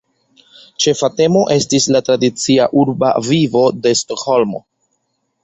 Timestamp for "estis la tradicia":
1.55-2.67